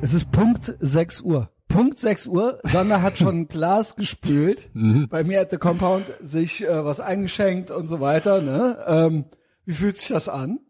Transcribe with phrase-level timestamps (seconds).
[0.00, 1.50] Es ist Punkt 6 Uhr.
[1.68, 2.60] Punkt 6 Uhr.
[2.64, 4.70] Sander hat schon ein Glas gespült.
[4.78, 5.08] Mhm.
[5.08, 8.40] Bei mir at the Compound sich äh, was eingeschenkt und so weiter.
[8.40, 8.78] Ne?
[8.86, 9.24] Ähm,
[9.64, 10.60] wie fühlt sich das an?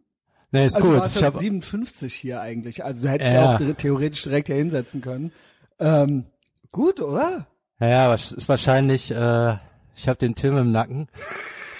[0.50, 1.02] Nee, ist Also du gut.
[1.02, 2.84] warst Ich ja hab, 57 hier eigentlich.
[2.84, 3.56] Also du hättest Ja.
[3.58, 5.32] ja auch theoretisch direkt hier hinsetzen können.
[5.78, 6.24] Ähm,
[6.72, 7.46] gut, oder?
[7.80, 9.56] ja, es ist wahrscheinlich, äh,
[9.94, 11.08] ich habe den Tim im Nacken.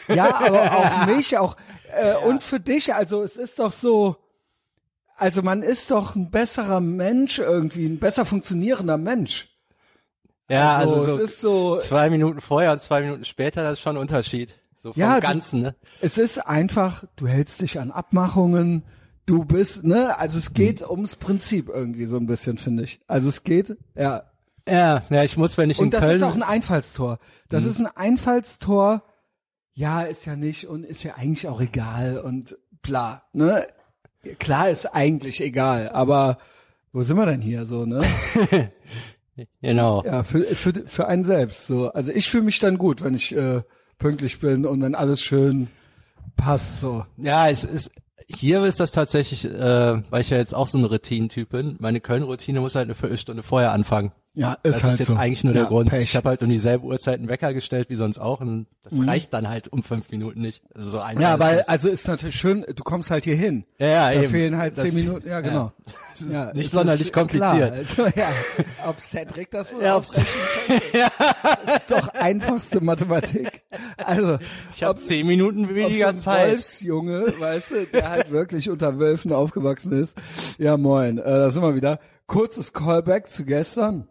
[0.08, 1.56] Ja, aber auch mich, auch
[1.98, 2.94] äh, und für dich.
[2.94, 4.16] Also es ist doch so.
[5.18, 9.48] Also man ist doch ein besserer Mensch irgendwie, ein besser funktionierender Mensch.
[10.48, 13.74] Ja, also, Also, so es ist so, zwei Minuten vorher und zwei Minuten später, das
[13.74, 14.54] ist schon ein Unterschied.
[14.76, 15.74] So vom Ja, Ganzen, ne?
[16.00, 18.84] es ist einfach, du hältst dich an Abmachungen,
[19.26, 20.90] du bist, ne, also es geht Hm.
[20.90, 23.00] ums Prinzip irgendwie so ein bisschen, finde ich.
[23.08, 24.22] Also es geht, ja.
[24.68, 27.18] Ja, ja, ich muss, wenn ich in Und das Köln, ist auch ein Einfallstor.
[27.48, 27.70] Das Mhm.
[27.70, 29.02] ist ein Einfallstor,
[29.72, 33.66] ja, ist ja nicht und ist ja eigentlich auch egal und bla, ne?
[34.38, 36.38] Klar ist eigentlich egal, aber
[36.92, 38.00] wo sind wir denn hier so, ne?
[39.60, 40.02] genau.
[40.04, 41.92] Ja, für, für, für einen selbst so.
[41.92, 43.62] Also ich fühle mich dann gut, wenn ich äh,
[43.98, 45.68] pünktlich bin und wenn alles schön
[46.36, 47.04] passt so.
[47.16, 47.90] Ja, es ist,
[48.28, 51.76] hier ist das tatsächlich, äh, weil ich ja jetzt auch so eine Routine-Typ bin.
[51.78, 54.12] Meine Köln-Routine muss halt eine Viertelstunde vorher anfangen.
[54.38, 55.16] Ja, Das ist ist, halt jetzt so.
[55.16, 55.90] eigentlich nur der ja, Grund.
[55.90, 56.02] Pech.
[56.02, 59.08] Ich habe halt um dieselbe Uhrzeit einen Wecker gestellt wie sonst auch und das Mhm.
[59.08, 60.62] reicht dann halt um fünf Minuten nicht.
[60.74, 61.68] Also so einfach Ja, ist weil, das.
[61.68, 63.64] also ist natürlich schön, du kommst halt hier hin.
[63.78, 64.28] ja, ja, Da eben.
[64.30, 65.72] fehlen halt Das- zehn Minuten, ja genau.
[66.12, 67.72] Das ist Ja, nicht sonderlich ist kompliziert.
[67.72, 68.28] Also, ja,
[68.88, 70.26] ob Cedric das wohl Ja, aufrechnen
[70.66, 71.10] könnte.
[71.66, 73.62] Das ist doch einfachste Mathematik.
[73.96, 74.38] Also,
[74.72, 76.50] Ich habe zehn Minuten ob weniger so ein Zeit.
[76.52, 80.16] Wolfsjunge, weißt du, der halt wirklich unter Wölfen aufgewachsen ist.
[80.58, 81.98] Ja, moin, äh, da sind wir wieder.
[82.26, 84.06] Kurzes Callback zu gestern.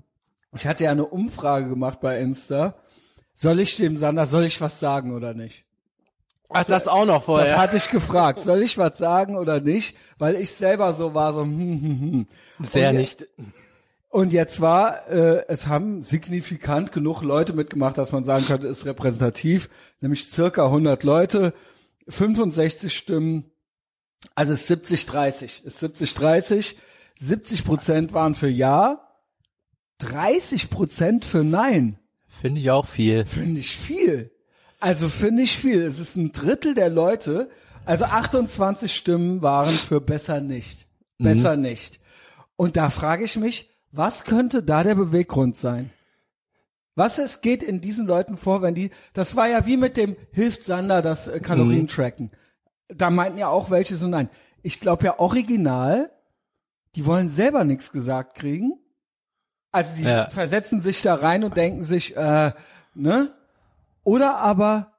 [0.57, 2.75] Ich hatte ja eine Umfrage gemacht bei Insta.
[3.33, 5.63] Soll ich dem Sander, soll ich was sagen oder nicht?
[6.49, 7.57] Ach, das auch noch Das vorher.
[7.57, 8.41] hatte ich gefragt.
[8.41, 9.95] Soll ich was sagen oder nicht?
[10.17, 12.27] Weil ich selber so war, so, hm, hm, hm.
[12.61, 13.25] Sehr Und nicht.
[14.09, 18.85] Und jetzt war, äh, es haben signifikant genug Leute mitgemacht, dass man sagen könnte, ist
[18.85, 19.69] repräsentativ,
[19.99, 21.53] nämlich circa 100 Leute,
[22.07, 23.51] 65 Stimmen,
[24.33, 26.75] also es ist 70-30, ist 70-30,
[27.19, 29.06] 70 Prozent waren für Ja,
[29.99, 31.97] 30 Prozent für Nein.
[32.27, 33.25] Finde ich auch viel.
[33.25, 34.31] Finde ich viel.
[34.79, 35.81] Also finde ich viel.
[35.81, 37.49] Es ist ein Drittel der Leute.
[37.85, 40.87] Also 28 Stimmen waren für besser nicht.
[41.17, 41.99] Besser nicht.
[42.55, 45.91] Und da frage ich mich, was könnte da der Beweggrund sein?
[46.95, 50.15] Was es geht in diesen Leuten vor, wenn die, das war ja wie mit dem
[50.31, 52.31] hilft Sander das äh, Kalorien tracken.
[52.87, 54.29] Da meinten ja auch welche so nein.
[54.63, 56.11] Ich glaube ja original,
[56.95, 58.79] die wollen selber nichts gesagt kriegen.
[59.77, 60.29] Also die Ja.
[60.29, 62.51] versetzen sich da rein und denken sich, äh,
[62.95, 63.31] ne?
[64.03, 64.91] Oder aber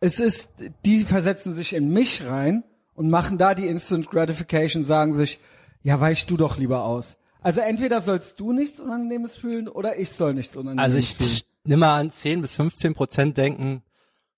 [0.00, 0.50] es ist,
[0.84, 2.62] die versetzen sich in mich rein
[2.94, 5.40] und machen da die Instant Gratification, sagen sich,
[5.82, 7.16] ja, weich du doch lieber aus.
[7.42, 11.40] Also entweder sollst du nichts Unangenehmes fühlen oder ich soll nichts Unangenehmes Also ich fühlen.
[11.64, 13.82] nimm mal an, 10 bis 15 Prozent denken,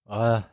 [0.08, 0.44] äh, Ja,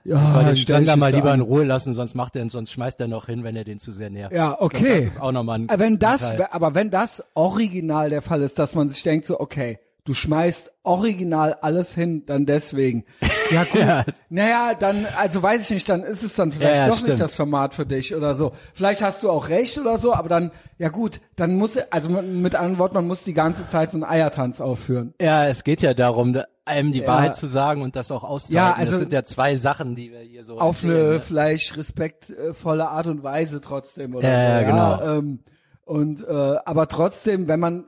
[0.51, 1.39] ich soll den dich mal lieber an.
[1.39, 3.91] in Ruhe lassen, sonst macht er, sonst schmeißt er noch hin, wenn er den zu
[3.91, 4.33] sehr nervt.
[4.33, 4.95] Ja, Ich glaub, okay.
[4.97, 6.47] das ist auch nochmal ein Aber wenn das, Teil.
[6.51, 10.71] aber wenn das original der Fall ist, dass man sich denkt so, okay, du schmeißt
[10.83, 13.05] original alles hin, dann deswegen.
[13.51, 14.05] Ja gut, Ja.
[14.29, 17.03] naja, dann, also weiß ich nicht, dann ist es dann vielleicht Ja, ja, doch nicht
[17.05, 17.21] stimmt.
[17.21, 18.53] das Format für dich oder so.
[18.73, 20.49] Vielleicht hast du auch recht oder so, aber dann,
[20.79, 24.03] ja gut, dann muss, also mit anderen Worten, man muss die ganze Zeit so einen
[24.03, 25.13] Eiertanz aufführen.
[25.21, 27.07] Ja, es geht ja darum, einem die Ja.
[27.07, 28.55] Wahrheit zu sagen und das auch auszuhalten.
[28.55, 31.19] Ja, also- das sind ja zwei Sachen, die wir hier so auf erzählen, eine ne?
[31.19, 34.65] vielleicht respektvolle Art und Weise trotzdem oder Ja, so.
[34.65, 35.17] genau.
[35.19, 35.39] Ähm,
[35.85, 36.31] und äh,
[36.65, 37.85] aber trotzdem, wenn man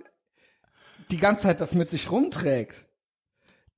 [1.09, 2.85] die ganze Zeit das mit sich rumträgt,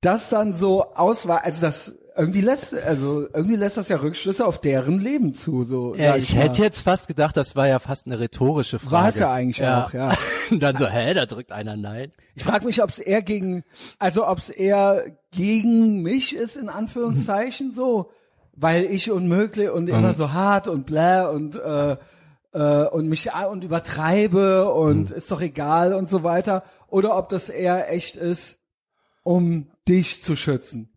[0.02, 4.60] das dann so auswahl, also das irgendwie lässt, also irgendwie lässt das ja Rückschlüsse auf
[4.60, 5.64] deren Leben zu.
[5.64, 6.42] So, Ja, ich mal.
[6.42, 8.92] hätte jetzt fast gedacht, das war ja fast eine rhetorische Frage.
[8.92, 10.14] War es ja eigentlich auch, ja.
[10.50, 12.12] Und dann so, hä, da drückt einer Nein.
[12.34, 13.64] Ich frage mich, ob es eher gegen,
[13.98, 18.10] also ob es eher gegen mich ist in Anführungszeichen so,
[18.52, 21.96] weil ich unmöglich und immer so hart und bläh und äh,
[22.52, 27.48] äh, und mich und übertreibe und ist doch egal und so weiter, oder ob das
[27.48, 28.58] eher echt ist,
[29.22, 30.90] um dich zu schützen.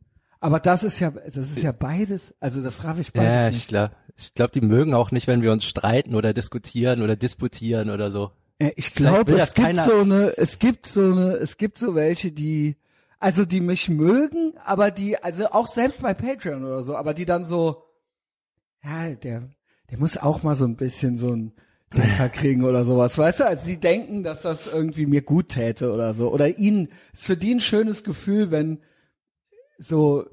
[0.44, 2.34] Aber das ist ja, das ist ja beides.
[2.42, 3.58] Also das raff ich beides Ja, nicht.
[3.60, 7.16] ich glaube, ich glaub, die mögen auch nicht, wenn wir uns streiten oder diskutieren oder
[7.16, 8.32] disputieren oder so.
[8.76, 12.34] Ich glaube, es gibt keiner- so eine, es gibt so eine, es gibt so welche,
[12.34, 12.76] die,
[13.20, 17.24] also die mich mögen, aber die, also auch selbst bei Patreon oder so, aber die
[17.26, 17.84] dann so,
[18.84, 19.50] ja, der,
[19.92, 21.54] der muss auch mal so ein bisschen so ein
[21.96, 23.46] Dämpfer kriegen oder sowas, weißt du?
[23.48, 26.34] Also die denken, dass das irgendwie mir gut täte oder so.
[26.34, 28.80] Oder ihnen, ist für die ein schönes Gefühl, wenn
[29.84, 30.26] so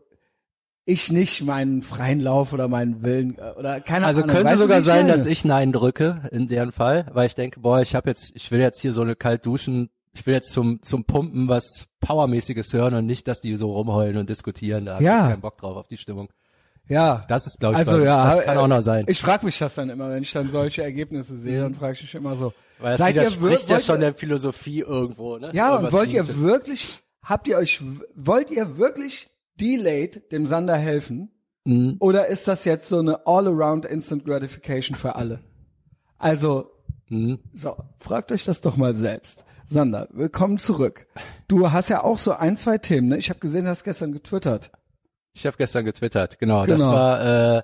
[0.84, 4.34] ich nicht meinen freien Lauf oder meinen Willen äh, oder keine Also Ahnung.
[4.34, 5.12] könnte Weißt du, sogar ich sein, meine?
[5.12, 8.50] dass ich Nein drücke in deren Fall, weil ich denke, boah, ich habe jetzt, ich
[8.50, 12.72] will jetzt hier so eine kalt duschen, ich will jetzt zum zum Pumpen was Powermäßiges
[12.72, 14.86] hören und nicht, dass die so rumheulen und diskutieren.
[14.86, 15.10] Da hab Ja.
[15.18, 16.28] ich jetzt keinen Bock drauf auf die Stimmung.
[16.88, 17.24] ja.
[17.28, 19.04] Das ist, glaube ich, Also was- ja, das kann auch noch sein.
[19.06, 22.02] Ich frage mich das dann immer, wenn ich dann solche Ergebnisse sehe, dann frage ich
[22.02, 22.52] mich immer so.
[22.80, 25.50] weil das seid ihr widerspricht wir- ja schon ihr- der Philosophie irgendwo, ne?
[25.52, 27.80] Ja, und wollt ihr wirklich, habt ihr euch,
[28.16, 29.29] wollt ihr wirklich
[29.60, 31.30] delayed dem Sander helfen?
[31.64, 31.96] Mhm.
[32.00, 35.40] Oder ist das jetzt so eine all-around instant gratification für alle?
[36.18, 36.70] Also,
[37.08, 37.40] Mhm.
[37.52, 39.44] so, fragt euch das doch mal selbst.
[39.66, 41.06] Sander, willkommen zurück.
[41.48, 43.18] Du hast ja auch so ein, zwei Themen, ne?
[43.18, 44.72] Ich habe gesehen, du hast gestern getwittert.
[45.32, 46.66] Ich habe gestern getwittert, genau.
[46.66, 46.92] Das Genau.
[46.92, 47.62] war äh,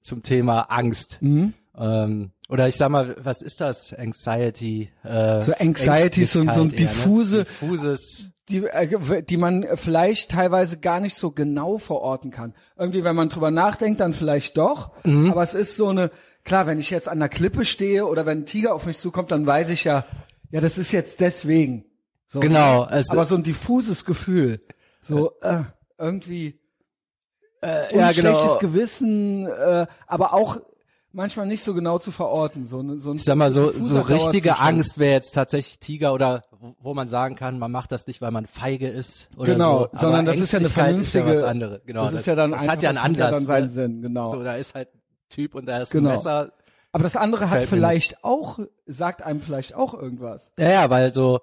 [0.00, 1.18] zum Thema Angst.
[1.20, 1.52] Mhm.
[1.76, 3.92] Ähm, oder ich sag mal, was ist das?
[3.92, 4.90] Anxiety.
[5.02, 7.44] Äh, So Anxiety, so, so ein Ängstlichkeit eher, diffuse, Ne?
[7.44, 8.30] Diffuses.
[8.48, 12.54] Die, äh, die man vielleicht teilweise gar nicht so genau verorten kann.
[12.78, 14.90] Irgendwie, wenn man drüber nachdenkt, dann vielleicht doch.
[15.04, 15.30] Mhm.
[15.30, 16.10] Aber es ist so eine,
[16.44, 19.30] klar, wenn ich jetzt an der Klippe stehe oder wenn ein Tiger auf mich zukommt,
[19.32, 20.04] dann weiß ich ja,
[20.50, 21.84] ja, das ist jetzt deswegen.
[22.26, 24.60] So, Genau, es- aber so ein diffuses Gefühl.
[25.02, 25.62] So, äh,
[25.98, 26.60] irgendwie
[27.62, 30.58] Äh, und schlechtes Gewissen, äh, aber auch
[31.16, 32.64] manchmal nicht so genau zu verorten.
[32.66, 34.60] So, ne- so ein Ich sag mal so, so richtige.
[34.60, 36.44] Angst wäre jetzt tatsächlich Tiger oder
[36.80, 39.84] wo- man sagen kann, man macht das nicht, weil man feige ist oder Genau, so.
[39.86, 41.80] Aber sondern das ist ja eine vernünftige, Ist ja was anderes.
[41.86, 43.30] Genau, das, ist ja dann das einfach, hat ja einen das Anlass.
[43.32, 43.70] dann seinen ne?
[43.72, 44.30] Sinn, genau.
[44.30, 46.10] So, da ist halt ein Typ und da ist Genau.
[46.10, 46.52] ein Messer.
[46.92, 50.52] Aber das andere hat vielleicht auch, sagt einem vielleicht auch irgendwas.
[50.58, 51.40] Ja, ja, weil so,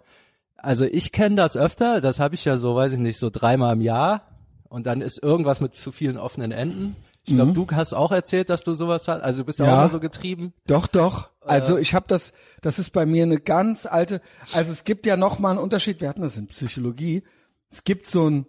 [0.58, 3.74] also ich kenne das öfter, das habe ich ja so, weiß ich nicht, so dreimal
[3.74, 4.22] im Jahr
[4.70, 6.96] und dann ist irgendwas mit zu vielen offenen Enden.
[7.26, 9.70] Ich glaube, du hast auch erzählt, dass du sowas hast, also du bist ja, Mhm.
[9.72, 9.78] Ja.
[9.78, 10.54] auch mal so getrieben.
[10.68, 11.30] Doch, doch.
[11.42, 11.50] Äh.
[11.50, 14.22] Also ich habe das, das ist bei mir eine ganz alte,
[14.52, 17.24] also es gibt ja noch mal einen Unterschied, wir hatten das in Psychologie,
[17.72, 18.46] es gibt so ein,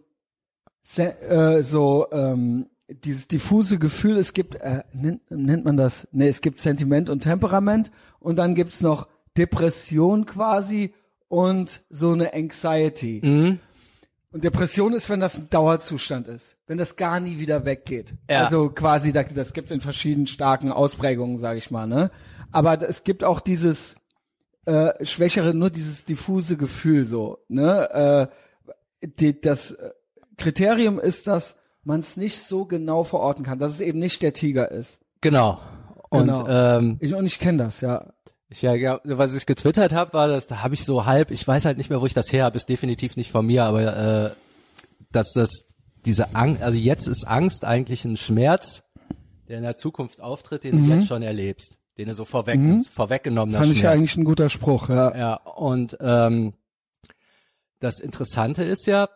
[0.97, 6.41] äh, so, ähm, dieses diffuse Gefühl, es gibt, äh, nennt, nennt man das, nee, es
[6.41, 10.93] gibt Sentiment und Temperament und dann gibt's noch Depression quasi
[11.29, 13.21] und so eine Anxiety.
[13.25, 13.59] Mhm.
[14.35, 18.15] Und Depression ist, wenn das ein Dauerzustand ist, wenn das gar nie wieder weggeht.
[18.29, 18.45] Ja.
[18.45, 21.87] Also quasi, da- das gibt in verschiedenen starken Ausprägungen, sage ich mal.
[21.87, 22.11] Ne?
[22.51, 23.95] Aber es gibt auch dieses
[24.67, 27.39] äh, schwächere, nur dieses diffuse Gefühl so.
[27.47, 28.31] Ne?
[29.03, 29.91] Äh, die, das äh,
[30.37, 31.55] Kriterium ist, dass
[31.85, 35.01] man es nicht so genau verorten kann, dass es eben nicht der Tiger ist.
[35.21, 35.61] Genau.
[36.11, 36.49] Und Genau.
[36.49, 38.13] ähm, Ich, und ich kenne das, ja.
[38.55, 41.45] Ich, ja, ja, was ich getwittert habe, war das, da habe ich so halb, ich
[41.45, 43.97] weiß halt nicht mehr, wo ich das her habe, ist definitiv nicht von mir, aber
[44.27, 44.31] äh,
[45.11, 45.65] dass das
[46.07, 48.85] diese Angst, also jetzt ist Angst eigentlich ein Schmerz,
[49.49, 52.61] der in der Zukunft auftritt, den du jetzt schon erlebst, den du so vorweg,
[52.93, 53.63] vorweggenommener Mhm.
[53.63, 53.93] Fand ich Schmerz.
[53.95, 55.17] eigentlich ein guter Spruch, ja.
[55.17, 56.55] Ja, und ähm,
[57.81, 59.09] das Interessante ist ja,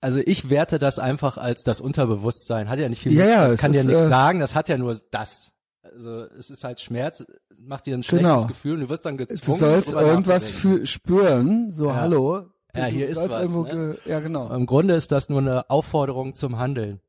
[0.00, 2.68] also ich werte das einfach als das Unterbewusstsein.
[2.68, 4.68] Hat ja nicht viel Ja, mit, ja, das kann dir nichts äh, sagen, das hat
[4.68, 5.49] ja nur das.
[5.92, 7.24] Also es ist halt Schmerz,
[7.58, 8.46] macht dir ein schlechtes Genau.
[8.46, 11.96] Gefühl und du wirst dann Du gezwungen, sollst drüber irgendwas für, spüren, so Ja.
[11.96, 12.46] hallo.
[12.74, 13.98] Ja, du hier ist sollst was, ne?
[14.04, 14.52] Ja, genau.
[14.54, 17.00] Im Grunde ist das nur eine Aufforderung zum Handeln.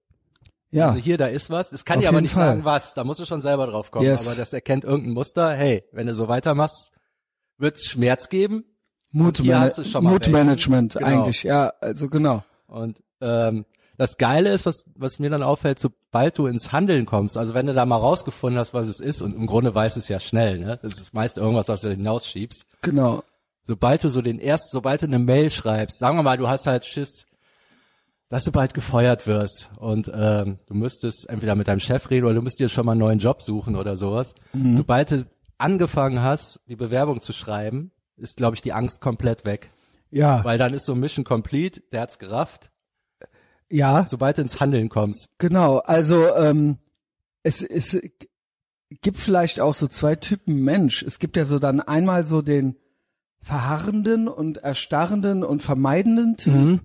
[0.72, 1.70] Ja, Also hier, da ist was.
[1.70, 2.48] Das kann Auf dir aber nicht Fall.
[2.48, 2.94] sagen, was.
[2.94, 4.06] Da musst du schon selber drauf kommen.
[4.06, 4.26] Yes.
[4.26, 5.54] Aber das erkennt irgendein Muster.
[5.54, 6.92] Hey, wenn du so weitermachst,
[7.58, 8.64] wird's Schmerz geben.
[9.12, 11.06] du Mutmanagement welchen.
[11.06, 11.22] Genau.
[11.24, 12.44] eigentlich, ja, also genau.
[12.68, 13.66] Und ähm,
[14.02, 17.68] das Geile ist, was, was mir dann auffällt, sobald du ins Handeln kommst, also wenn
[17.68, 20.58] du da mal rausgefunden hast, was es ist, und im Grunde weiß es ja schnell,
[20.58, 20.80] ne?
[20.82, 22.66] Das ist meist irgendwas, was du hinausschiebst.
[22.82, 23.22] Genau.
[23.64, 26.66] Sobald du so den erst, sobald du eine Mail schreibst, sagen wir mal, du hast
[26.66, 27.28] halt Schiss,
[28.28, 32.34] dass du bald gefeuert wirst und ähm, du müsstest entweder mit deinem Chef reden oder
[32.34, 34.34] du müsst dir schon mal einen neuen Job suchen oder sowas.
[34.54, 34.74] Mhm.
[34.74, 35.28] Sobald du
[35.60, 39.70] angefangen hast, die Bewerbung zu schreiben, ist, glaube ich, die Angst komplett weg.
[40.10, 42.72] Ja, Weil dann ist so Mission complete, der hat's gerafft.
[43.72, 45.30] Ja, Sobald du ins Handeln kommst.
[45.38, 45.78] genau.
[45.80, 46.78] Also ähm,
[47.44, 47.98] es, es
[49.02, 51.04] gibt vielleicht auch so zwei Typen Mensch.
[51.04, 52.76] Es gibt ja so dann einmal so den
[53.42, 56.54] verharrenden und erstarrenden und vermeidenden Typ.
[56.54, 56.80] Mhm.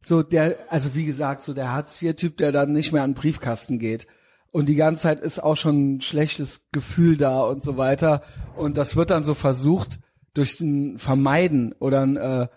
[0.00, 3.78] So der, also wie gesagt, so der Hartz-IV-Typ, der dann nicht mehr an den Briefkasten
[3.78, 4.08] geht.
[4.50, 8.22] Und die ganze Zeit ist auch schon ein schlechtes Gefühl da und so weiter.
[8.56, 10.00] Und das wird dann so versucht,
[10.34, 12.48] durch ein Vermeiden oder ein äh,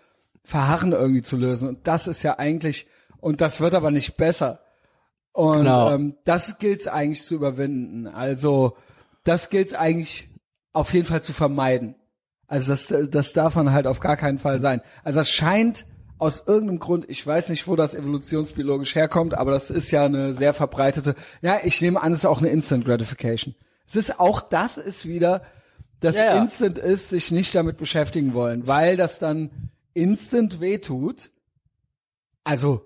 [0.43, 1.69] Verharren irgendwie zu lösen.
[1.69, 2.87] Und das ist ja eigentlich,
[3.25, 4.59] und das wird aber nicht besser.
[5.31, 5.91] Und Genau.
[5.91, 8.05] ähm, das gilt eigentlich zu überwinden.
[8.05, 8.77] Also
[9.23, 10.29] das gilt eigentlich
[10.73, 11.95] auf jeden Fall zu vermeiden.
[12.45, 14.81] Also das, das darf man halt auf gar keinen Fall sein.
[15.03, 15.87] Also das scheint
[16.19, 20.33] aus irgendeinem Grund, ich weiß nicht, wo das evolutionsbiologisch herkommt, aber das ist ja eine
[20.33, 23.55] sehr verbreitete, ja, ich nehme an, es ist auch eine Instant Gratification.
[23.87, 25.41] Es ist auch das ist wieder,
[25.99, 26.41] das Ja, ja.
[26.43, 29.49] Instant ist, sich nicht damit beschäftigen wollen, weil das dann
[29.95, 31.31] instant wehtut.
[32.43, 32.85] Also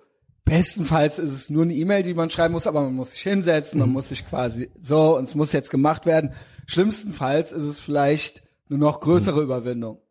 [0.50, 3.80] Bestenfalls ist es nur eine E-Mail, die man schreiben muss, aber man muss sich hinsetzen,
[3.80, 3.86] Mhm.
[3.86, 6.34] man muss sich quasi so und es muss jetzt gemacht werden.
[6.68, 9.44] Schlimmstenfalls ist es vielleicht eine noch größere Mhm.
[9.46, 10.02] Überwindung.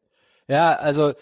[0.49, 1.13] Ja, also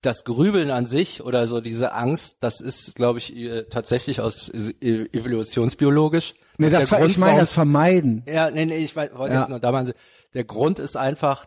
[0.00, 4.48] das Grübeln an sich oder so diese Angst, das ist, glaube ich, äh, tatsächlich aus
[4.48, 6.34] äh, evolutionsbiologisch.
[6.56, 8.22] Nee, das, ver- Grund, ich meine das Vermeiden.
[8.26, 9.40] Ja, nee, nee, ich wollte Ja.
[9.40, 9.92] jetzt nur da mal,
[10.34, 11.46] der Grund ist einfach,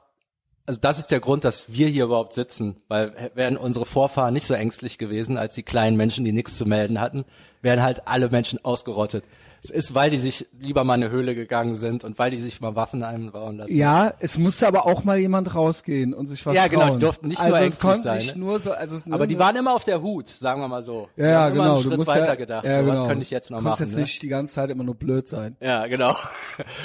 [0.65, 4.45] also das ist der Grund, dass wir hier überhaupt sitzen, weil wären unsere Vorfahren nicht
[4.45, 7.25] so ängstlich gewesen, als die kleinen Menschen, die nichts zu melden hatten,
[7.61, 9.23] wären halt alle Menschen ausgerottet.
[9.63, 12.37] Es ist, weil die sich lieber mal in eine Höhle gegangen sind und weil die
[12.37, 13.75] sich mal Waffen einbauen lassen.
[13.75, 16.93] Ja, es musste aber auch mal jemand rausgehen und sich was Ja, genau, trauen.
[16.93, 18.41] die durften nicht also nur ängstlich sein, Nicht ne?
[18.43, 21.09] nur so, also Aber die waren immer auf der Hut, sagen wir mal so.
[21.15, 21.73] Ja, ja, haben immer genau.
[21.75, 22.65] einen du Schritt musst weiter ja, gedacht.
[22.65, 23.01] Ja, so, genau.
[23.01, 23.83] Was könnte ich jetzt noch du machen?
[23.85, 24.01] jetzt ne?
[24.01, 25.55] nicht die ganze Zeit immer nur blöd sein.
[25.59, 26.15] Ja, genau.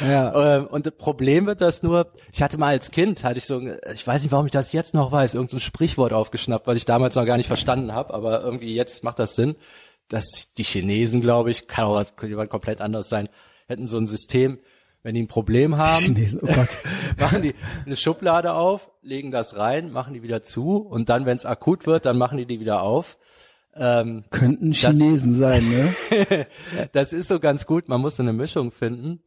[0.06, 0.56] Ja.
[0.58, 3.60] Ähm, und das Problem wird das nur, ich hatte mal als Kind, hatte ich so,
[3.94, 6.76] ich weiß nicht, warum ich das jetzt noch weiß, irgendein so ein Sprichwort aufgeschnappt, was
[6.76, 9.56] ich damals noch gar nicht verstanden habe, aber irgendwie jetzt macht das Sinn,
[10.08, 13.28] dass die Chinesen, glaube ich, kann auch jemand komplett anders sein,
[13.66, 14.58] hätten so ein System,
[15.02, 16.78] wenn die ein Problem haben, Chinesen, oh Gott.
[17.18, 21.36] machen die eine Schublade auf, legen das rein, machen die wieder zu und dann, wenn
[21.36, 23.18] es akut wird, dann machen die die wieder auf.
[23.74, 26.46] Ähm, Könnten Chinesen sein, ne?
[26.92, 27.88] das ist so ganz gut.
[27.88, 29.22] Man muss so eine Mischung finden.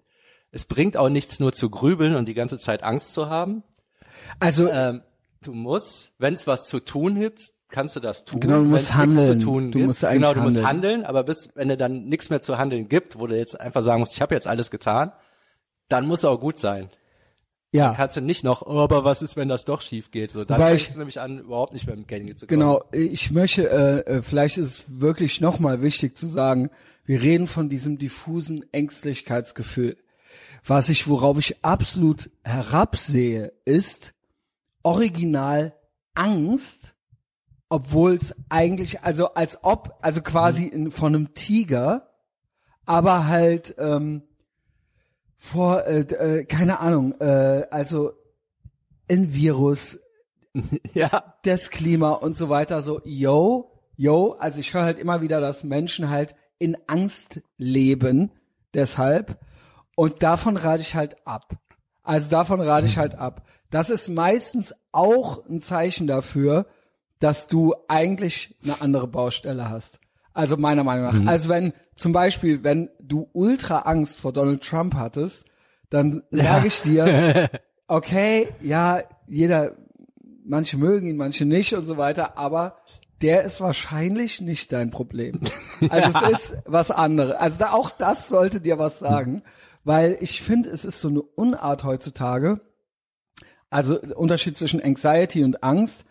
[0.51, 3.63] Es bringt auch nichts nur zu grübeln und die ganze Zeit Angst zu haben.
[4.39, 5.01] Also, Ähm,
[5.43, 8.39] du musst, wenn es was zu tun gibt, kannst du das tun.
[8.39, 9.39] Genau, du musst handeln.
[9.39, 10.93] Du gibt, musst eigentlich genau, du musst handeln.
[10.93, 13.81] handeln, aber bis, wenn du dann nichts mehr zu handeln gibt, wo du jetzt einfach
[13.83, 15.11] sagen musst, ich habe jetzt alles getan,
[15.87, 16.89] dann muss auch gut sein.
[17.71, 17.93] ja.
[17.95, 20.31] Kannst du nicht noch, oh, aber was ist, wenn das doch schief geht?
[20.31, 22.59] So, dann Wobei fängst ich- du nämlich an, überhaupt nicht mehr mit Geld zu kommen.
[22.59, 26.69] Genau, ich möchte, äh, äh, vielleicht ist es wirklich nochmal wichtig zu sagen,
[27.05, 29.97] wir reden von diesem diffusen Ängstlichkeitsgefühl.
[30.65, 34.13] Was ich, worauf ich absolut herabsehe, ist
[34.83, 35.73] original
[36.15, 36.93] Angst,
[37.69, 42.09] obwohl es eigentlich, also als ob, also quasi in, von einem Tiger,
[42.85, 44.23] aber halt ähm,
[45.37, 48.13] vor, äh, äh, keine Ahnung, äh, also
[49.07, 49.99] ein Virus,
[50.93, 55.39] Ja, das Klima und so weiter so, yo, yo, also ich höre halt immer wieder,
[55.39, 58.31] dass Menschen halt in Angst leben,
[58.73, 59.39] deshalb.
[59.95, 61.57] Und davon rate ich halt ab.
[62.03, 63.45] Also davon rate ich halt ab.
[63.69, 66.65] Das ist meistens auch ein Zeichen dafür,
[67.19, 69.99] dass du eigentlich eine andere Baustelle hast.
[70.33, 71.31] Also meiner Meinung nach.
[71.31, 75.45] Also wenn zum Beispiel, wenn du ultra Angst vor Donald Trump hattest,
[75.89, 77.49] dann sage ich dir,
[77.87, 79.75] okay, ja, jeder,
[80.45, 82.77] manche mögen ihn, manche nicht und so weiter, aber
[83.21, 85.39] der ist wahrscheinlich nicht dein Problem.
[85.89, 87.35] Also es ist was anderes.
[87.35, 89.43] Also da, auch das sollte dir was sagen,
[89.85, 92.59] weil ich finde, es ist so eine Unart heutzutage.
[93.69, 96.03] Also Unterschied zwischen Anxiety und Angst.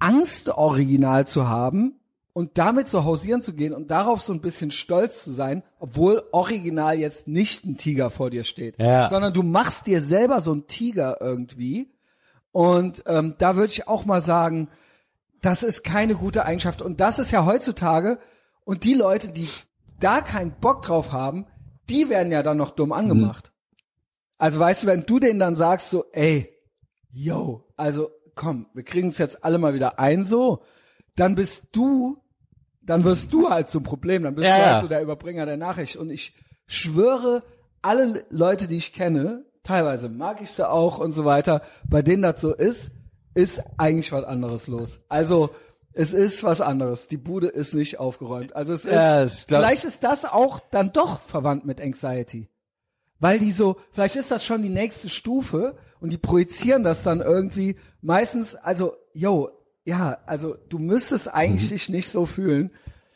[0.00, 2.00] Angst original zu haben
[2.32, 6.22] und damit so hausieren zu gehen und darauf so ein bisschen stolz zu sein, obwohl
[6.32, 9.08] original jetzt nicht ein Tiger vor dir steht, Ja.
[9.08, 11.92] sondern du machst dir selber so einen Tiger irgendwie.
[12.52, 14.68] Und ähm, da würde ich auch mal sagen,
[15.42, 16.82] das ist keine gute Eigenschaft.
[16.82, 18.18] Und das ist ja heutzutage,
[18.64, 19.48] und die Leute, die
[19.98, 21.46] da keinen Bock drauf haben,
[21.88, 23.52] die werden ja dann noch dumm angemacht.
[24.38, 26.48] Also weißt du, wenn du denen dann sagst so, ey,
[27.10, 30.62] yo, also komm, wir kriegen es jetzt alle mal wieder ein so,
[31.16, 32.18] dann bist du,
[32.82, 34.80] dann wirst du halt zum Problem, dann bist Ja, du halt ja.
[34.82, 35.96] so der Überbringer der Nachricht.
[35.96, 36.34] Und ich
[36.66, 37.42] schwöre,
[37.82, 42.22] alle Leute, die ich kenne, teilweise mag ich sie auch und so weiter, bei denen
[42.22, 42.90] das so ist,
[43.34, 45.00] ist eigentlich was anderes los.
[45.08, 45.50] Also
[45.92, 47.08] es ist was anderes.
[47.08, 48.54] Die Bude ist nicht aufgeräumt.
[48.56, 52.48] Also es ist, Ja, glaub- vielleicht ist das auch dann doch verwandt mit Anxiety.
[53.20, 57.20] Weil die so, vielleicht ist das schon die nächste Stufe und die projizieren das dann
[57.20, 59.50] irgendwie meistens, also, yo,
[59.84, 62.70] ja, also du müsstest eigentlich dich nicht so fühlen.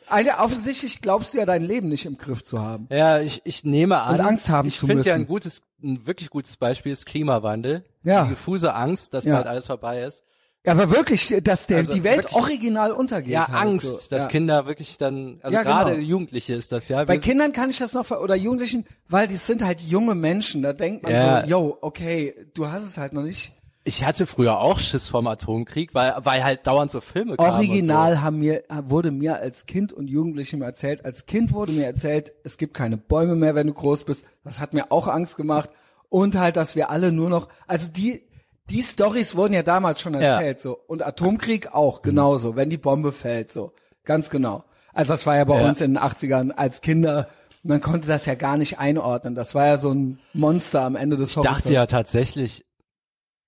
[0.07, 2.87] Alter, offensichtlich glaubst du ja dein Leben nicht im Griff zu haben.
[2.91, 4.19] Ja, ich, ich nehme an.
[4.19, 7.83] Und Angst haben ich zu finde ja ein gutes, ein wirklich gutes Beispiel ist Klimawandel.
[8.03, 8.23] Ja.
[8.23, 9.35] Die diffuse Angst, dass Ja.
[9.35, 10.23] bald alles vorbei ist.
[10.65, 13.31] Ja, aber wirklich, dass der, Also die Welt wirklich- original untergeht.
[13.33, 14.09] Ja, halt Angst, so.
[14.09, 14.27] dass ja.
[14.29, 16.03] Kinder wirklich dann, also Ja, gerade genau.
[16.07, 17.03] Jugendliche ist das ja.
[17.05, 20.63] Bei Kindern kann ich das noch, ver- oder Jugendlichen, weil die sind halt junge Menschen,
[20.63, 21.41] da denkt man Ja.
[21.43, 23.51] so, yo, okay, du hast es halt noch nicht.
[23.87, 27.51] ich hatte früher auch Schiss vorm Atomkrieg, weil, weil halt dauernd so Filme kamen.
[27.51, 31.85] Original Und haben mir, wurde mir als Kind und Jugendlichem erzählt, als Kind wurde mir
[31.85, 34.25] erzählt, es gibt keine Bäume mehr, wenn du groß bist.
[34.43, 35.69] Das hat mir auch Angst gemacht.
[36.09, 38.23] Und halt, dass wir alle nur noch, also die,
[38.69, 40.19] die Stories wurden ja damals schon Ja.
[40.21, 40.77] erzählt, so.
[40.87, 43.73] Und Atomkrieg auch, genauso, wenn die Bombe fällt, so.
[44.03, 44.63] Ganz genau.
[44.93, 45.67] Also das war ja bei Ja.
[45.67, 47.27] uns in den 80ern als Kinder,
[47.63, 49.33] man konnte das ja gar nicht einordnen.
[49.35, 51.29] Das war ja so ein Monster am Ende des.
[51.35, 52.63] Ich dachte ja tatsächlich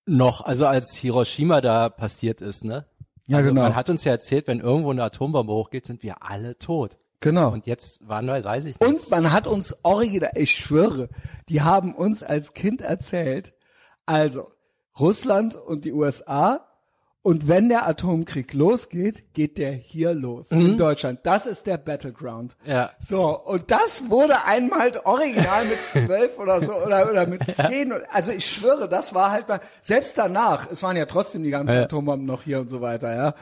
[0.06, 2.86] noch, also als Hiroshima da passiert ist, ne?
[3.28, 3.62] Ja, also genau.
[3.64, 6.98] Man hat uns ja erzählt, wenn irgendwo eine Atombombe hochgeht, sind wir alle tot.
[7.20, 7.52] Genau.
[7.52, 8.90] Und jetzt waren wir, weiß ich nicht.
[8.90, 11.10] Und man hat uns original, ich schwöre,
[11.50, 13.54] die haben uns als Kind erzählt,
[14.06, 14.50] also
[15.00, 16.66] Russland und die USA
[17.28, 21.20] und wenn der Atomkrieg losgeht, geht der hier los in Deutschland.
[21.24, 22.56] Das ist der Battleground.
[22.64, 22.92] Ja.
[23.00, 25.78] So, und das wurde einmal halt original mit
[26.08, 27.92] zwölf oder so oder, oder mit zehn.
[28.14, 31.76] Also ich schwöre, das war halt mal, selbst danach, es waren ja trotzdem die ganzen
[31.76, 31.84] Ja.
[31.84, 33.34] Atombomben noch hier und so weiter, ja.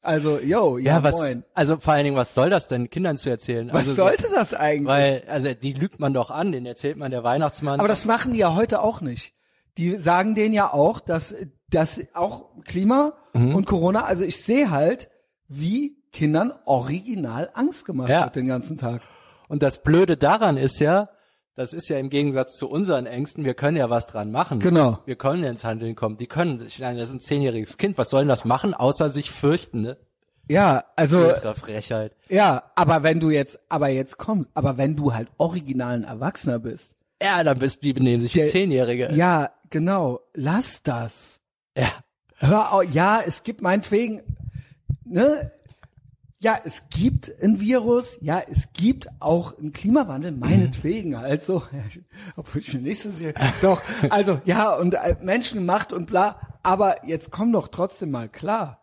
[0.00, 1.44] Also, yo, ja, ja, was, moin.
[1.54, 3.68] also vor allen Dingen, was soll das denn Kindern zu erzählen?
[3.68, 4.86] Was also, so- sollte das eigentlich?
[4.86, 7.78] Weil, also die lügt man doch an, den erzählt man der Weihnachtsmann.
[7.78, 9.34] Aber das machen die ja heute auch nicht.
[9.78, 11.34] Die sagen denen ja auch, dass,
[11.70, 13.54] dass auch Klima Mhm.
[13.56, 15.08] und Corona, also ich sehe halt,
[15.48, 18.24] wie Kindern original Angst gemacht Ja.
[18.24, 19.02] wird den ganzen Tag.
[19.48, 21.08] Und das Blöde daran ist ja,
[21.56, 24.60] das ist ja im Gegensatz zu unseren Ängsten, wir können ja was dran machen.
[24.60, 24.98] Genau.
[25.06, 26.16] Wir können ja ins Handeln kommen.
[26.16, 29.30] Die können, ich meine, das ist ein zehnjähriges Kind, was sollen das machen, außer sich
[29.32, 29.96] fürchten, ne?
[30.48, 32.12] Ja, also, Ultra Frechheit.
[32.28, 36.58] ja, aber wenn du jetzt, aber jetzt kommt, aber wenn du halt original ein Erwachsener
[36.58, 39.10] bist, Ja, dann bist die benehmen sich Der- Zehnjährige.
[39.14, 41.40] ja, genau, lass das.
[41.76, 41.90] ja.
[42.36, 44.22] Hör auf, ja, es gibt meinetwegen,
[45.04, 45.50] ne,
[46.38, 51.64] ja, es gibt ein Virus, ja, es gibt auch einen Klimawandel, meinetwegen halt so,
[52.36, 57.04] obwohl ich mir nicht so sehe, doch, also, ja, und äh, Menschengemacht und bla, aber
[57.04, 58.80] jetzt komm doch trotzdem mal klar.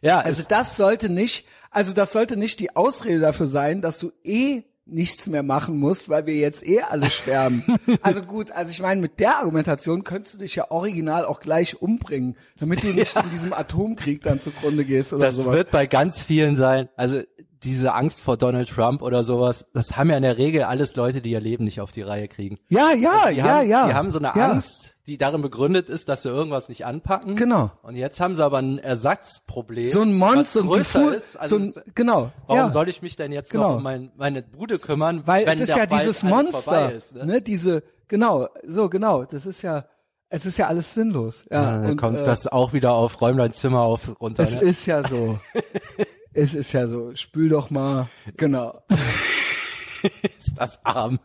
[0.00, 4.10] Ja, Also das sollte nicht, also das sollte nicht die Ausrede dafür sein, dass du
[4.24, 7.62] eh nichts mehr machen musst, weil wir jetzt eh alle sterben.
[8.02, 11.80] also gut, also ich meine, mit der Argumentation könntest du dich ja original auch gleich
[11.80, 15.54] umbringen, damit du nicht in diesem Atomkrieg dann zugrunde gehst oder das sowas.
[15.54, 16.88] wird bei ganz vielen sein.
[16.96, 17.22] Also
[17.64, 21.20] diese Angst vor Donald Trump oder sowas, das haben ja in der Regel alles Leute,
[21.20, 22.58] die ihr Leben nicht auf die Reihe kriegen.
[22.68, 23.86] ja, ja, Die ja, haben, ja.
[23.88, 24.50] Die haben so eine ja.
[24.52, 27.34] Angst, die darin begründet ist, dass sie irgendwas nicht anpacken.
[27.36, 27.70] Genau.
[27.82, 29.86] Und jetzt haben sie aber ein Ersatzproblem.
[29.86, 31.36] So ein Monster, was größer Diffus, ist.
[31.36, 32.30] Also so ein, genau.
[32.46, 32.70] warum ja.
[32.70, 33.70] soll ich mich denn jetzt Genau.
[33.70, 37.26] noch um mein, meine Bude kümmern, Weil wenn es ist ja dieses Monster, ist, ne?
[37.26, 37.42] ne?
[37.42, 39.24] Diese, genau, so genau.
[39.24, 39.84] Das ist ja,
[40.28, 41.46] es ist ja alles sinnlos.
[41.50, 44.42] Ja, Ja, dann und, kommt äh, das auch wieder auf, räum dein Zimmer auf, runter.
[44.42, 44.60] Es Ne?
[44.60, 45.38] ist ja so.
[46.32, 47.14] es ist ja so.
[47.14, 48.08] Spül doch mal.
[48.36, 48.82] Genau.
[50.22, 51.18] ist das arm.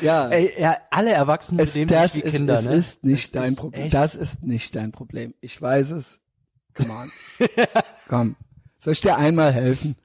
[0.00, 0.28] Ja.
[0.28, 2.74] Ey, ja, alle Erwachsenen es, benehmen das sich wie ist, Kinder, es ne?
[2.74, 3.82] ist nicht Das dein ist Problem.
[3.84, 5.34] echt- Das ist nicht dein Problem.
[5.40, 6.20] Ich weiß es.
[6.74, 7.10] Come on.
[8.08, 8.36] Komm.
[8.78, 9.96] Soll ich dir einmal helfen?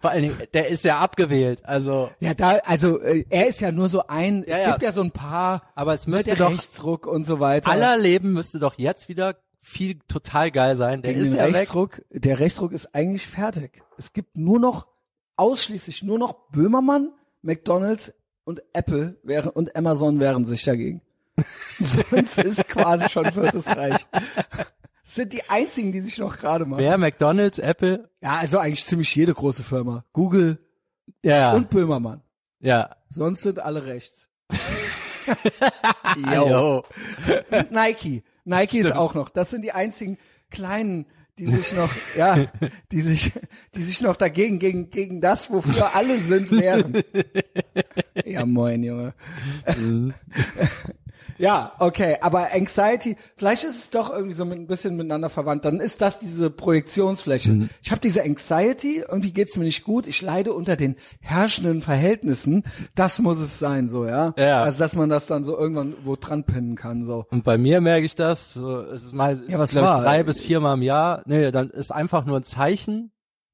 [0.00, 3.72] Vor allen Dingen, der ist ja abgewählt, also, Ja, da, also äh, er ist ja
[3.72, 4.70] nur so ein, Ja, es ja.
[4.70, 7.68] gibt ja so ein paar, aber es müsste doch, Rechtsruck und so weiter.
[7.70, 11.02] aller Leben müsste doch jetzt wieder viel total geil sein.
[11.02, 11.54] Der Gegen ist ja weg.
[11.54, 13.82] Rechtsruck, der Rechtsruck ist eigentlich fertig.
[13.96, 14.86] Es gibt nur noch,
[15.36, 17.10] ausschließlich nur noch Böhmermann,
[17.42, 18.12] McDonalds
[18.44, 21.02] und Apple wären, und Amazon wehren sich dagegen.
[21.78, 24.04] Sonst ist quasi schon viertes Reich.
[24.10, 24.24] Das
[25.14, 26.80] sind die einzigen, die sich noch gerade machen.
[26.80, 26.98] Wer?
[26.98, 28.08] McDonalds, Apple?
[28.20, 30.04] Ja, also eigentlich ziemlich jede große Firma.
[30.12, 30.58] Google
[31.22, 32.22] Ja, und Böhmermann.
[32.60, 32.96] ja.
[33.10, 34.28] Sonst sind alle rechts.
[36.16, 36.84] Jo.
[37.50, 38.22] Und Nike.
[38.48, 39.28] Nike ist auch noch.
[39.28, 40.18] Das sind die einzigen
[40.50, 41.06] kleinen,
[41.38, 42.46] die sich noch, ja,
[42.92, 43.32] die sich,
[43.74, 47.02] die sich noch dagegen, gegen, gegen das, wofür alle sind, wehren.
[48.24, 49.14] Ja, moin, Junge.
[51.38, 55.64] Ja, okay, aber Anxiety, vielleicht ist es doch irgendwie so ein bisschen miteinander verwandt.
[55.64, 57.52] Dann ist das diese Projektionsfläche.
[57.52, 57.70] Mhm.
[57.82, 62.64] Ich habe diese Anxiety, irgendwie geht's mir nicht gut, ich leide unter den herrschenden Verhältnissen.
[62.94, 64.34] Das muss es sein, so, ja.
[64.36, 64.62] Ja.
[64.62, 67.26] Also, dass man das dann so irgendwann wo dran pinnen kann, so.
[67.30, 70.22] Und bei mir merke ich das, so, es ist mal, Ja, ist, glaub ich, drei
[70.22, 71.22] bis viermal im Jahr.
[71.26, 73.12] Nee, dann ist einfach nur ein Zeichen.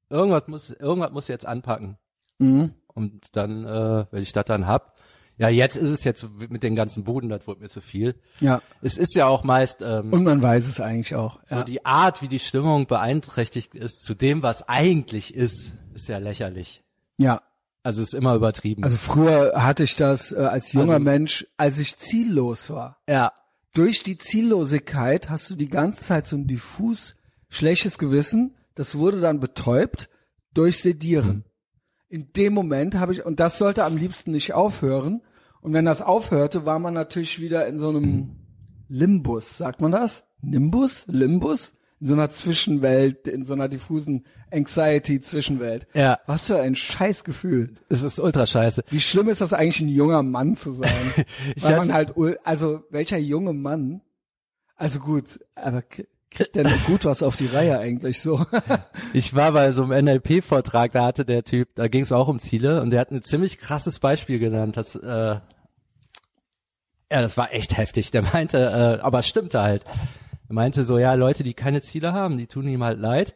[0.09, 1.97] Irgendwas muss, irgendwas muss jetzt anpacken.
[2.39, 2.73] Mhm.
[2.93, 4.94] Und dann, äh, wenn ich das dann hab,
[5.37, 8.15] ja, jetzt ist es jetzt mit den ganzen Buden, das wurde mir zu viel.
[8.39, 8.61] Ja.
[8.81, 11.39] Es ist ja auch meist ähm, Und man weiß es eigentlich auch.
[11.45, 11.63] so Ja.
[11.63, 16.83] die Art, wie die Stimmung beeinträchtigt ist, zu dem, was eigentlich ist, ist ja lächerlich.
[17.17, 17.41] ja.
[17.83, 18.83] Also ist immer übertrieben.
[18.83, 22.97] Also früher hatte ich das äh, als junger Also- Mensch, als ich ziellos war.
[23.07, 23.31] ja,
[23.75, 27.15] Durch die Ziellosigkeit hast du die ganze Zeit so ein diffus
[27.47, 28.55] schlechtes Gewissen.
[28.73, 30.09] Das wurde dann betäubt
[30.55, 31.43] durch Sedieren.
[32.09, 35.21] In dem Moment habe ich, und das sollte am liebsten nicht aufhören.
[35.61, 38.35] Und wenn das aufhörte, war man natürlich wieder in so einem
[38.87, 40.25] Limbus, sagt man das?
[40.41, 41.05] Nimbus?
[41.07, 41.73] Limbus?
[41.99, 45.87] In so einer Zwischenwelt, in so einer diffusen Anxiety-Zwischenwelt.
[45.93, 47.73] ja, Was für ein Scheißgefühl.
[47.89, 48.83] es ist ultra scheiße.
[48.89, 50.91] Wie schlimm ist das eigentlich, ein junger Mann zu sein?
[51.55, 52.13] Ich Weil man halt,
[52.43, 54.01] also welcher junge Mann?
[54.75, 55.83] Also gut, aber
[56.31, 58.45] kriegt der noch gut was auf die Reihe eigentlich so?
[59.13, 62.39] Ich war bei so einem NLP-Vortrag, da hatte der Typ, da ging es auch um
[62.39, 64.75] Ziele und der hat ein ziemlich krasses Beispiel genannt.
[64.77, 65.41] Das, äh, ja,
[67.21, 68.11] das war echt heftig.
[68.11, 68.57] Der meinte,
[68.99, 69.83] äh, aber es stimmte halt.
[70.49, 73.35] Er meinte so, ja, Leute, die keine Ziele haben, die tun ihm halt leid.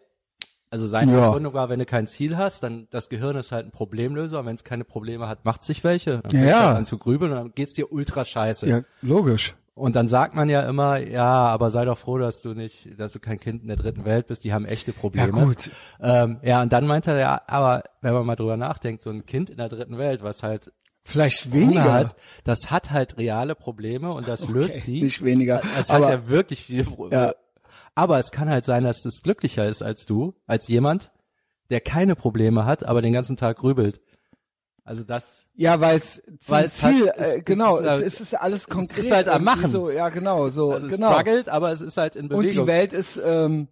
[0.71, 1.25] Also seine Ja.
[1.27, 4.45] Begründung war, wenn du kein Ziel hast, dann das Gehirn ist halt ein Problemlöser und
[4.45, 6.19] wenn es keine Probleme hat, macht sich welche.
[6.19, 8.67] Dann Ja, fängst du halt an zu grübeln und dann geht's dir ultra scheiße.
[8.67, 9.55] Ja, logisch.
[9.79, 13.13] Und dann sagt man ja immer, ja, aber sei doch froh, dass du nicht, dass
[13.13, 15.29] du kein Kind in der dritten Welt bist, die haben echte Probleme.
[15.35, 15.71] Ja, gut.
[16.01, 19.25] Ähm, ja, und dann meinte er, ja, aber wenn man mal drüber nachdenkt, so ein
[19.25, 20.71] Kind in der dritten Welt, was halt
[21.03, 21.93] Vielleicht Hunger weniger.
[21.93, 25.01] hat, das hat halt reale Probleme und das löst die.
[25.01, 25.61] Nicht weniger.
[25.77, 27.23] Es hat ja wirklich viele Probleme.
[27.23, 27.33] Ja.
[27.95, 31.11] Aber es kann halt sein, dass es glücklicher ist als du, als jemand,
[31.69, 34.01] der keine Probleme hat, aber den ganzen Tag grübelt.
[34.89, 36.19] Also das, Ja, weil es
[36.69, 38.97] Ziel, es- äh, genau, es ist es, halt- es ist alles konkret.
[39.03, 39.69] ist halt am Machen.
[39.69, 41.11] So, ja, genau, so, also es genau.
[41.13, 42.63] struggelt, aber es ist halt in Und Bewegung.
[42.65, 43.67] die Welt ist, ähm,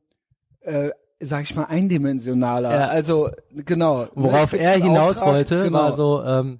[0.61, 2.71] äh, sag ich mal, eindimensionaler.
[2.71, 2.87] Ja.
[2.89, 3.31] Also,
[3.65, 4.09] genau.
[4.13, 5.79] Worauf Es er hinaus Auftrag, wollte, genau.
[5.79, 6.59] war so, ähm,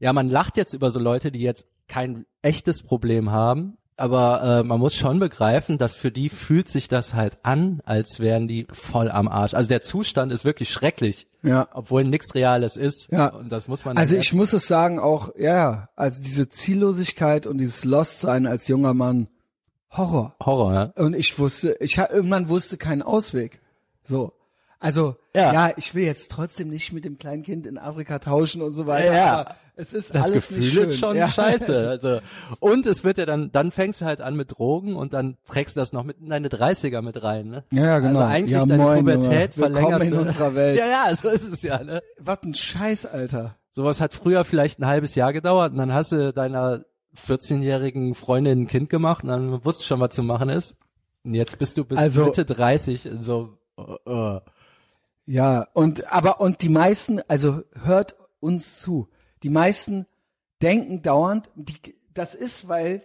[0.00, 4.62] ja, man lacht jetzt über so Leute, die jetzt kein echtes Problem haben, aber äh,
[4.64, 8.66] man muss schon begreifen, dass für die fühlt sich das halt an, als wären die
[8.72, 9.54] voll am Arsch.
[9.54, 11.68] Also der Zustand ist wirklich schrecklich, Ja.
[11.72, 13.08] obwohl nichts Reales ist.
[13.12, 13.28] Ja.
[13.28, 13.96] Und das muss man.
[13.96, 18.94] Also ich muss es sagen auch, ja, also diese Ziellosigkeit und dieses Lost-Sein als junger
[18.94, 19.28] Mann,
[19.90, 20.34] Horror.
[20.44, 20.74] Horror.
[20.74, 20.92] Ja?
[20.96, 23.60] Und ich wusste, ich irgendwann wusste keinen Ausweg.
[24.02, 24.32] So.
[24.80, 25.52] Also, Ja.
[25.52, 25.72] ja.
[25.76, 29.14] ich will jetzt trotzdem nicht mit dem kleinen Kind in Afrika tauschen und so weiter.
[29.14, 29.32] Ja.
[29.40, 31.28] Aber es ist Das alles Gefühl ist schon ja.
[31.28, 31.88] scheiße.
[31.88, 32.20] Also
[32.60, 35.74] und es wird ja dann, dann fängst du halt an mit Drogen und dann trägst
[35.76, 37.64] du das noch mit in deine 30er mit rein, ne?
[37.72, 38.20] Ja, ja, genau.
[38.20, 39.56] Also eigentlich Ja, deine moin, Pubertät.
[39.56, 40.78] Willkommen verlängerst in unserer Welt.
[40.80, 42.02] Ja, ja, so ist es ja, ne?
[42.18, 43.56] Was ein Scheiß, Alter.
[43.70, 46.84] Sowas hat früher vielleicht ein halbes Jahr gedauert und dann hast du deiner
[47.16, 50.76] 14-jährigen Freundin ein Kind gemacht und dann wusstest du schon, was zu machen ist.
[51.24, 54.40] Und jetzt bist du bis Also- Mitte 30 in so, äh, äh.
[55.26, 59.08] Ja, und aber und die meisten, also hört uns zu.
[59.42, 60.06] Die meisten
[60.60, 63.02] denken dauernd, die, das ist, weil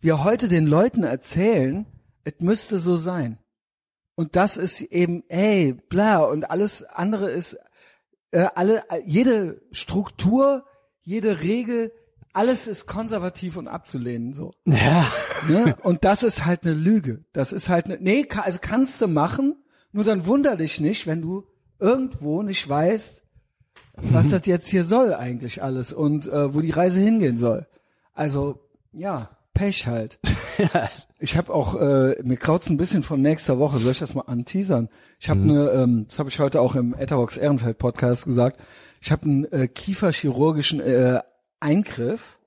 [0.00, 1.86] wir heute den Leuten erzählen,
[2.24, 3.38] es müsste so sein.
[4.14, 7.56] Und das ist eben, ey, bla, und alles andere ist,
[8.32, 10.64] äh, alle, jede Struktur,
[11.00, 11.92] jede Regel,
[12.32, 14.52] alles ist konservativ und abzulehnen, so.
[14.64, 15.10] ja.
[15.48, 15.74] Ne?
[15.82, 17.22] Und das ist halt eine Lüge.
[17.32, 19.56] Das ist halt eine, nee, also kannst du machen,
[19.90, 21.49] nur dann wunder dich nicht, wenn du
[21.80, 23.22] irgendwo nicht weißt,
[23.96, 27.66] was das jetzt hier soll eigentlich alles und äh, wo die Reise hingehen soll.
[28.14, 28.60] Also,
[28.92, 30.18] ja, Pech halt.
[31.22, 34.22] Ich habe auch, äh, mir kraut's ein bisschen von nächster Woche, soll ich das mal
[34.22, 34.88] anteasern?
[35.18, 38.58] Ich habe eine, ähm, das habe ich heute auch im Etherbox Ehrenfeld Podcast gesagt,
[39.02, 41.20] ich habe einen äh, kieferchirurgischen äh,
[41.60, 42.38] Eingriff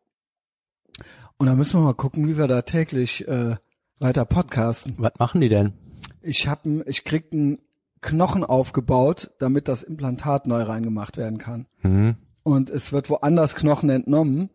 [1.38, 3.58] und da müssen wir mal gucken, wie wir da täglich äh,
[4.00, 4.96] weiter podcasten.
[4.98, 5.74] Was machen die denn?
[6.22, 7.60] Ich hab, ich krieg einen
[8.04, 11.66] Knochen aufgebaut, damit das Implantat neu reingemacht werden kann.
[11.82, 12.16] Mhm.
[12.44, 14.50] Und es wird woanders Knochen entnommen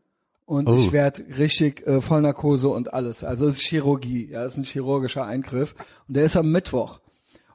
[0.45, 0.77] und Oh.
[0.77, 3.25] ich werde richtig äh, Vollnarkose und alles.
[3.25, 5.75] Also es ist Chirurgie, ja, es ist ein chirurgischer Eingriff
[6.07, 7.01] und der ist am Mittwoch.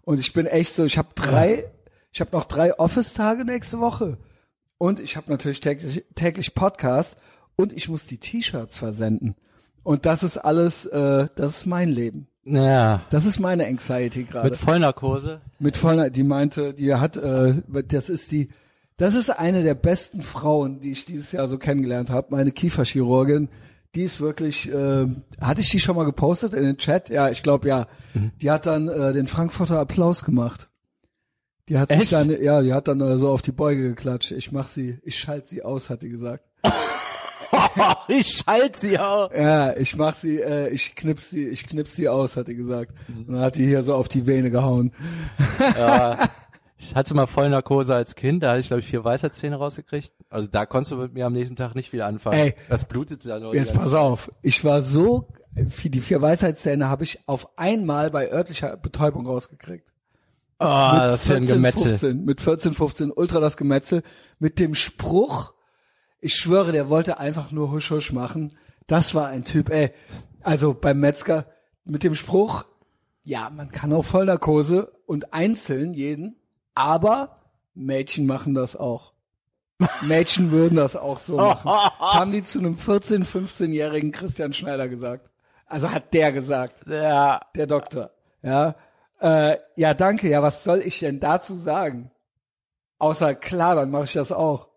[0.01, 1.71] Und ich bin echt so, ich habe drei,
[2.11, 4.17] ich habe noch drei Office-Tage nächste Woche
[4.77, 7.15] und ich habe natürlich täglich, täglich Podcast
[7.55, 9.35] und ich muss die T-Shirts versenden.
[9.83, 12.27] Und das ist alles, äh, das ist mein Leben.
[12.45, 13.01] Ja.
[13.09, 14.49] Das ist meine Anxiety gerade.
[14.49, 15.41] Mit Vollnarkose.
[15.59, 17.55] Mit voller, die meinte, die hat, äh,
[17.87, 18.49] das ist die,
[18.97, 23.49] das ist eine der besten Frauen, die ich dieses Jahr so kennengelernt habe, meine Kieferchirurgin.
[23.95, 25.07] Die ist wirklich, äh,
[25.39, 27.09] hatte ich die schon mal gepostet in den Chat?
[27.09, 27.87] Ja, ich glaube ja.
[28.41, 30.69] Die hat dann äh, den Frankfurter Applaus gemacht.
[31.69, 32.11] Die hat sich Echt?
[32.13, 34.31] dann, ja, die hat dann äh, so auf die Beuge geklatscht.
[34.31, 36.43] Ich mach sie, ich schalte sie aus, hat die gesagt.
[38.07, 39.31] ich schalte sie auch.
[39.33, 42.93] Ja, ich mach sie, äh, ich knips sie, ich knips sie aus, hat die gesagt.
[43.07, 44.91] Und dann hat die hier so auf die Vene gehauen.
[46.85, 50.11] Ich hatte mal Vollnarkose als Kind, da hatte ich glaube ich vier Weisheitszähne rausgekriegt.
[50.29, 52.37] Also da konntest du mit mir am nächsten Tag nicht viel anfangen.
[52.37, 52.55] Ey.
[52.67, 53.41] das blutete dann.
[53.53, 58.29] Jetzt ganze pass auf, ich war so, die vier Weisheitszähne habe ich auf einmal bei
[58.31, 59.93] örtlicher Betäubung rausgekriegt.
[60.59, 61.89] Ah, das ist ja ein Gemetzel.
[61.89, 64.03] 15, mit 14, 15 ultra das Gemetzel,
[64.39, 65.52] mit dem Spruch,
[66.23, 68.53] ich schwöre, der wollte einfach nur husch husch machen.
[68.87, 69.91] Das war ein Typ, ey.
[70.41, 71.45] Also beim Metzger
[71.85, 72.65] mit dem Spruch,
[73.23, 76.35] ja, man kann auch Vollnarkose und einzeln jeden,
[76.75, 77.37] aber
[77.73, 79.13] Mädchen machen das auch.
[80.01, 81.69] Mädchen würden das auch so machen.
[81.99, 85.29] Das haben die zu einem 14, 15-jährigen Christian Schneider gesagt.
[85.65, 87.41] Also hat der gesagt Ja.
[87.55, 88.11] der Doktor.
[88.41, 88.75] Ja,
[89.19, 90.29] äh, ja, danke.
[90.29, 92.11] Ja, was soll ich denn dazu sagen?
[92.99, 94.67] Außer klar, dann mache ich das auch.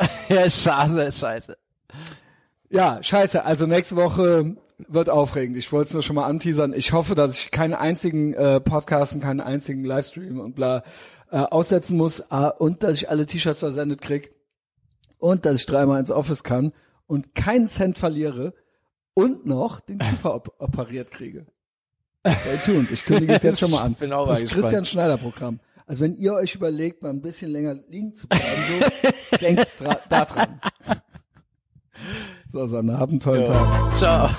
[0.28, 1.56] Ja, scheiße, scheiße.
[2.70, 3.44] Ja, scheiße.
[3.44, 4.56] Also nächste Woche
[4.88, 5.56] wird aufregend.
[5.56, 6.72] Ich wollte es nur schon mal anteasern.
[6.72, 10.84] Ich hoffe, dass ich keinen einzigen äh, Podcast und keinen einzigen Livestream und bla
[11.30, 14.32] äh, aussetzen muss äh, und dass ich alle T-Shirts versendet krieg
[15.18, 16.72] und dass ich dreimal ins Office kann
[17.06, 18.54] und keinen Cent verliere
[19.14, 21.46] und noch den Kiefer op operiert kriege.
[22.26, 22.90] Stay tuned.
[22.90, 23.92] Ich kündige es jetzt schon mal an.
[23.92, 24.44] Ich bin auch das.
[24.44, 25.60] Christian Schneider Programm.
[25.90, 28.62] Also wenn ihr euch überlegt, mal ein bisschen länger liegen zu bleiben,
[29.02, 29.66] so, denkt
[30.08, 30.60] da dran.
[32.48, 33.98] So, Sanne, habt einen tollen Tag.
[33.98, 34.30] Ciao.